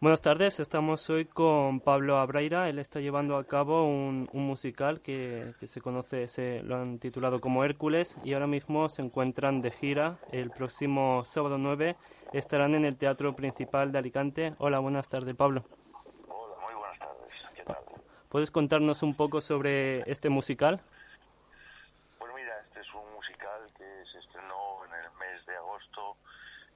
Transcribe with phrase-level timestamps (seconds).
[0.00, 2.68] Buenas tardes, estamos hoy con Pablo Abreira.
[2.68, 7.64] Él está llevando a cabo un, musical que, se conoce, se lo han titulado como
[7.64, 10.18] Hércules y ahora mismo se encuentran de gira.
[10.30, 11.96] El próximo sábado 9
[12.32, 14.54] estarán en el Teatro Principal de Alicante.
[14.58, 15.64] Hola, buenas tardes, Pablo.
[16.28, 17.34] Hola, muy buenas tardes.
[17.56, 17.78] ¿Qué tal?
[18.28, 20.80] ¿Puedes contarnos un poco sobre este musical?
[22.20, 26.16] Pues mira, este es un musical que se estrenó en el mes de agosto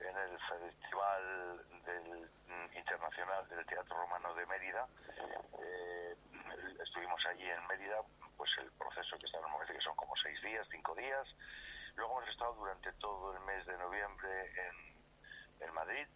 [0.00, 2.28] en el Festival del
[2.76, 4.46] Internacional del Teatro Romano de
[5.06, 5.40] Mérida.
[5.62, 6.16] Eh,
[6.82, 8.02] estuvimos allí en Mérida,
[8.36, 11.26] pues el proceso que está en el momento que son como seis días, cinco días.
[11.96, 14.28] Luego hemos estado durante todo el mes de noviembre
[15.60, 16.06] en, en Madrid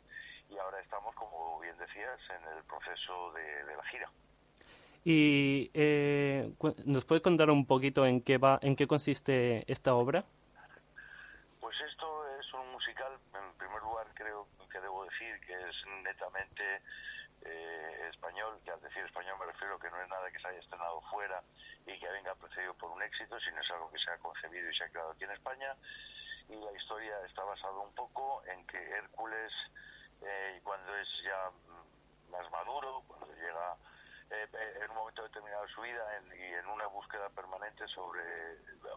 [0.50, 4.10] y ahora estamos, como bien decías, en el proceso de, la gira.
[5.04, 6.52] ¿Y eh,
[6.84, 10.24] nos puede contar un poquito en qué va, en qué consiste esta obra?
[11.60, 16.82] Pues esto es un musical, en primer lugar creo que debo decir que es netamente
[17.42, 20.58] eh, español, que al decir español me refiero que no es nada que se haya
[20.58, 21.42] estrenado fuera
[21.86, 24.76] y que venga precedido por un éxito, sino es algo que se ha concebido y
[24.76, 25.76] se ha creado aquí en España.
[26.48, 29.52] Y la historia está basada un poco en que Hércules,
[30.22, 31.50] eh, cuando es ya
[32.30, 33.76] más maduro, cuando llega
[34.30, 34.46] eh,
[34.82, 36.02] en un momento determinado de su vida
[36.36, 38.22] y en una búsqueda permanente sobre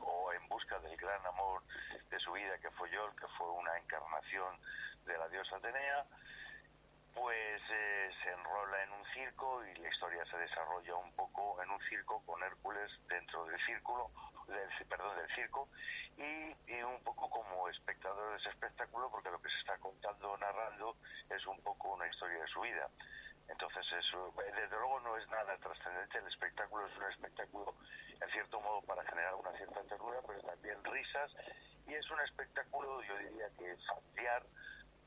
[0.02, 1.64] o en busca del gran amor
[2.10, 4.60] de su vida que fue Yol, que fue una encarnación
[5.06, 6.06] de la diosa Atenea,
[7.14, 11.70] pues eh, se enrola en un circo y la historia se desarrolla un poco en
[11.70, 14.10] un circo con Hércules dentro del círculo,
[14.48, 15.70] del, perdón, del circo
[16.18, 20.98] y, un poco como espectador de ese espectáculo porque lo que se está contando, narrando
[21.30, 22.90] es un poco una historia de su vida.
[23.48, 27.76] Entonces, eso, desde luego no es nada trascendente, el espectáculo es un espectáculo,
[28.22, 31.32] en cierto modo, para generar una cierta ternura, pero también risas,
[31.86, 34.44] y es un espectáculo, yo diría que familiar,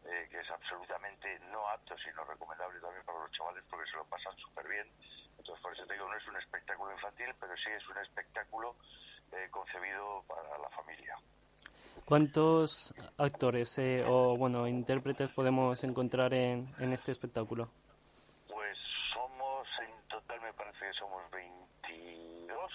[0.09, 4.05] eh, que es absolutamente no apto, sino recomendable también para los chavales porque se lo
[4.05, 4.87] pasan súper bien.
[5.39, 8.77] Entonces, por eso te digo, no es un espectáculo infantil, pero sí es un espectáculo
[9.33, 11.17] eh, concebido para la familia.
[12.05, 17.69] ¿Cuántos actores eh, o, bueno, intérpretes podemos encontrar en, en este espectáculo?
[20.99, 22.73] somos 22,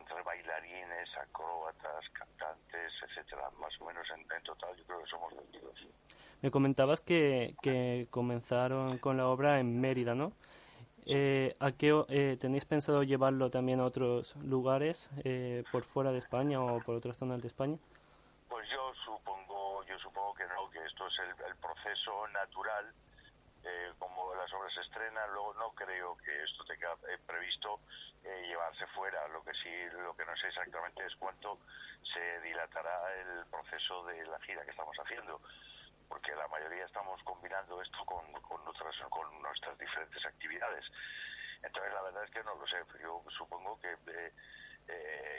[0.00, 0.22] entre
[0.52, 3.50] bailarines, acróbatas, cantantes, etcétera.
[3.60, 5.86] Más o menos en, total yo creo que somos 22.
[6.42, 10.32] Me comentabas que, que comenzaron con la obra en Mérida, ¿no?
[11.06, 16.18] Eh, ¿A qué eh, tenéis pensado llevarlo también a otros lugares eh, por fuera de
[16.18, 17.76] España o por otras zonas de España?
[18.48, 21.14] Pues yo supongo, yo supongo que no, que esto es
[21.48, 22.92] el proceso natural
[23.64, 27.80] eh, como las obras se estrenan, luego no creo que esto tenga eh, previsto
[28.24, 29.28] eh, llevarse fuera.
[29.28, 29.70] Lo que sí,
[30.02, 31.60] lo que no sé exactamente es cuánto
[32.02, 35.40] se dilatará el proceso de la gira que estamos haciendo,
[36.08, 40.84] porque la mayoría estamos combinando esto con, con, nuestras, con nuestras diferentes actividades.
[41.62, 42.78] Entonces, la verdad es que no lo sé.
[43.00, 43.94] Yo supongo que,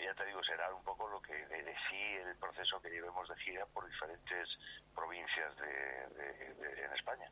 [0.01, 3.35] ya te digo, será un poco lo que de, sí el proceso que llevemos de
[3.40, 4.47] gira por diferentes
[4.95, 7.29] provincias de, en España.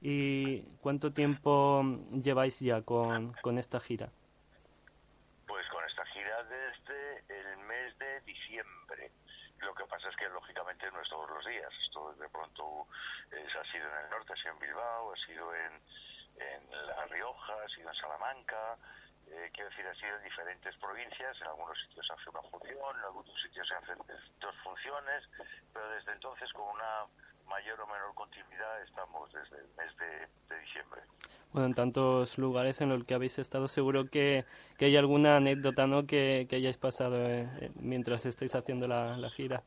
[0.00, 4.10] ¿Y cuánto tiempo lleváis ya con, con esta gira?
[5.46, 9.10] Pues con esta gira desde el mes de diciembre.
[9.58, 11.72] Lo que pasa es que lógicamente no es todos los días.
[11.86, 12.86] Esto de pronto
[13.32, 15.72] ha sido en el norte, ha sido en Bilbao, ha sido en,
[16.36, 18.76] en La Rioja, ha sido en Salamanca.
[19.28, 21.40] Eh, quiero decir, ha sido en diferentes provincias.
[21.40, 23.98] En algunos sitios hace una función, en algunos sitios se hacen
[24.40, 25.24] dos funciones,
[25.72, 27.06] pero desde entonces con una
[27.66, 31.00] mayor o menor continuidad estamos desde el mes de, diciembre.
[31.52, 34.44] Bueno, en tantos lugares en los que habéis estado, seguro que,
[34.78, 36.06] que hay alguna anécdota ¿no?
[36.06, 39.64] que, que hayáis pasado eh, eh, mientras estáis haciendo la, la, gira.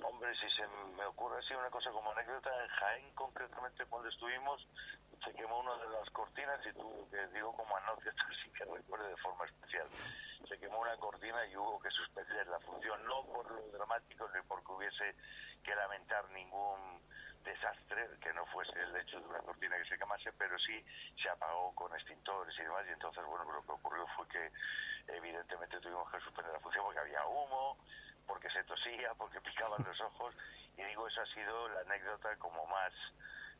[0.00, 0.62] Hombre, si se
[0.96, 4.64] me ocurre así una cosa como anécdota, en Jaén concretamente cuando estuvimos,
[5.24, 8.14] se quemó una de las cortinas y tuvo que, digo como anécdota,
[8.44, 9.88] sí que recuerde de forma especial.
[10.48, 14.40] Se quemó una cortina y hubo que suspender la función, no por lo dramático ni
[14.46, 15.16] porque hubiese
[15.64, 17.00] que lamentar ningún
[17.44, 20.84] desastre, que no fuese el hecho de una cortina que se quemase, pero sí
[21.22, 24.50] se apagó con extintores y demás, y entonces, bueno, lo que ocurrió fue que
[25.08, 27.78] evidentemente tuvimos que suspender la función porque había humo,
[28.26, 30.34] porque se tosía, porque picaban los ojos,
[30.76, 32.92] y digo, esa ha sido la anécdota como más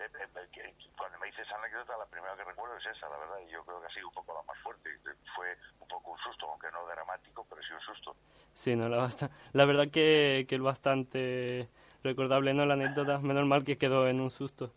[0.00, 3.52] eh, eh, cuando me dices anécdota, la primera que recuerdo es esa, la verdad, y
[3.52, 4.90] yo creo que ha sido un poco la más fuerte.
[5.36, 8.16] Fue un poco un susto, aunque no dramático, pero sí un susto.
[8.52, 9.08] Sí, no, la,
[9.52, 11.68] la verdad que, que es bastante
[12.04, 12.64] recordable, ¿no?
[12.66, 14.72] La anécdota, menos mal que quedó en un susto.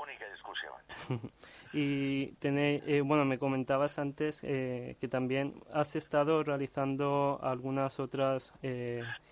[0.00, 1.32] única y exclusivamente.
[1.74, 8.54] y tenéis, bueno, me comentabas antes que también has estado realizando algunas otras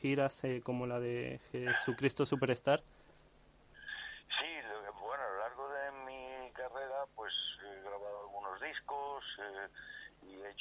[0.03, 2.83] giras, como la de Jesucristo Superstar.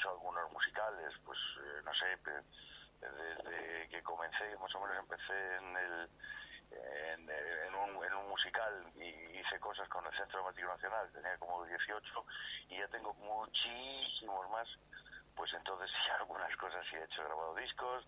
[0.09, 2.05] algunos musicales, pues eh, no sé,
[3.01, 6.09] desde que comencé, más o menos empecé en el
[6.71, 11.65] en, un, en un musical y hice cosas con el Centro Dramático Nacional, tenía como
[11.65, 12.25] 18
[12.69, 14.67] y ya tengo muchísimos más,
[15.35, 18.05] pues entonces sí, algunas cosas sí he hecho, he grabado discos,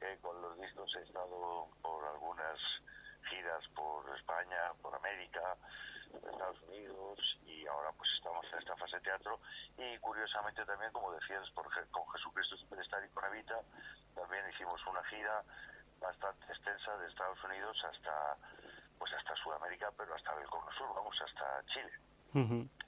[0.00, 2.58] eh, con los discos he estado por algunas
[3.28, 5.56] giras por España, por América,
[6.14, 9.40] Estados Unidos y ahora pues estamos en esta fase de teatro.
[9.76, 13.60] Y curiosamente también como decías por, con Jesucristo Superstar y con Evita
[14.14, 15.42] también hicimos una gira
[16.00, 18.36] bastante extensa de Estados Unidos hasta
[18.98, 22.78] pues hasta Sudamérica pero hasta el Cono Sur vamos hasta Chile.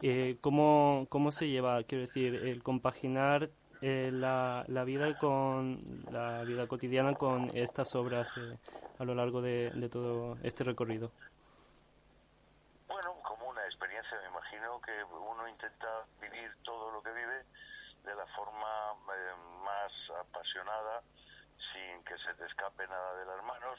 [0.00, 3.50] Eh, ¿cómo, ¿cómo se lleva quiero decir el compaginar
[3.80, 8.58] eh, la, la vida con la vida cotidiana con estas obras eh,
[8.98, 11.12] a lo largo de, de todo este recorrido
[14.82, 17.44] que uno intenta vivir todo lo que vive
[18.04, 21.02] de la forma eh, más apasionada,
[21.72, 23.78] sin que se te escape nada de las manos,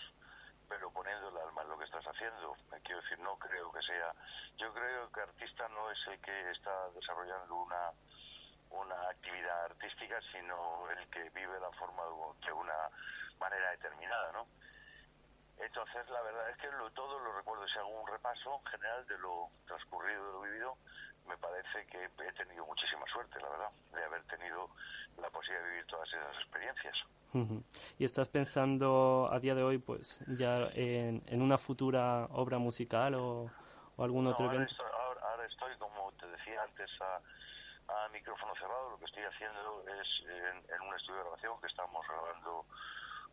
[0.69, 2.55] pero poniendo el alma en lo que estás haciendo.
[2.83, 4.13] Quiero decir, no creo que sea.
[4.57, 7.91] Yo creo que artista no es el que está desarrollando una
[8.69, 12.01] una actividad artística, sino el que vive la forma
[12.43, 12.89] de una
[13.39, 14.47] manera determinada, ¿no?
[15.59, 17.67] Entonces, la verdad es que lo, todo lo recuerdo.
[17.67, 20.77] Si hago un repaso general de lo transcurrido, de lo vivido,
[21.27, 24.69] me parece que he tenido muchísima suerte, la verdad, de haber tenido
[25.21, 26.95] la posibilidad de vivir todas esas experiencias.
[27.97, 33.49] ¿Y estás pensando a día de hoy, pues, ya en, una futura obra musical o,
[33.97, 34.73] algún otro evento?
[35.23, 37.19] Ahora estoy, como te decía antes, a,
[38.11, 38.91] micrófono cerrado.
[38.91, 42.65] Lo que estoy haciendo es en, en un estudio de grabación que estamos grabando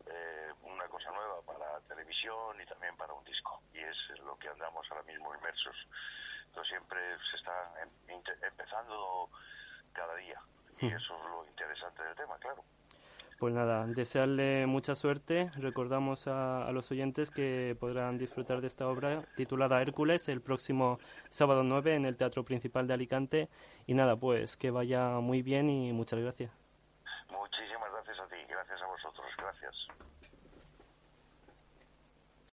[0.07, 3.61] eh, una cosa nueva para televisión y también para un disco.
[3.73, 5.75] Y es lo que andamos ahora mismo inmersos.
[6.47, 6.99] Entonces siempre
[7.29, 9.29] se está em, empezando
[9.93, 10.39] cada día.
[10.79, 10.95] Y hmm.
[10.95, 12.63] eso es lo interesante del tema, claro.
[13.39, 15.49] Pues nada, desearle mucha suerte.
[15.55, 20.99] Recordamos a, a, los oyentes que podrán disfrutar de esta obra titulada Hércules el próximo
[21.31, 23.49] sábado 9 en el Teatro Principal de Alicante.
[23.87, 26.60] Y nada, pues que vaya muy bien y muchas gracias.
[27.31, 29.75] Muchísimas gracias a ti, gracias a vosotros, gracias.